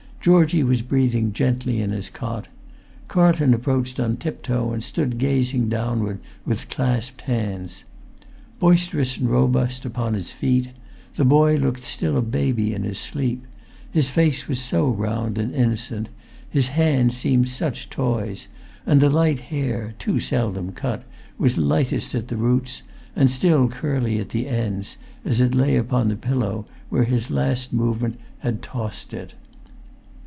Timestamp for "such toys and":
17.49-19.01